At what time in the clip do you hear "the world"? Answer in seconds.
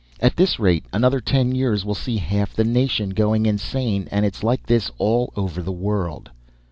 5.61-6.31